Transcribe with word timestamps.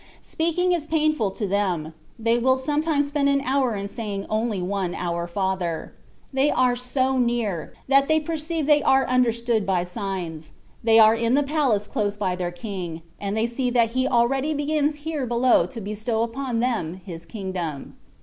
Spealung 0.19 0.73
is 0.73 0.87
painful 0.87 1.29
to 1.29 1.45
them: 1.45 1.93
they 2.17 2.39
will 2.39 2.57
sometimes 2.57 3.09
spend 3.09 3.29
an 3.29 3.39
hour 3.41 3.75
in 3.75 3.87
say 3.87 4.15
ing 4.15 4.25
only 4.31 4.59
one 4.59 4.93
^^ 4.93 4.95
Our 4.97 5.27
Father/^ 5.27 5.91
They 6.33 6.49
are 6.49 6.75
so 6.75 7.19
near, 7.19 7.71
that 7.87 8.07
they 8.07 8.19
perceive 8.19 8.65
they 8.65 8.81
are 8.81 9.05
understood 9.05 9.63
by^ 9.63 9.85
signs; 9.87 10.53
they 10.83 10.97
are 10.97 11.13
in 11.13 11.35
the 11.35 11.43
palace 11.43 11.85
close 11.85 12.17
by 12.17 12.35
their 12.35 12.49
King, 12.51 13.03
and 13.19 13.37
they 13.37 13.45
see 13.45 13.69
that 13.69 13.91
He 13.91 14.07
already 14.07 14.55
begins 14.55 14.95
here 15.05 15.27
below 15.27 15.67
to 15.67 15.79
bestow 15.79 16.23
upon 16.23 16.61
them 16.61 16.95
His 17.05 17.27
kingdom. 17.27 17.95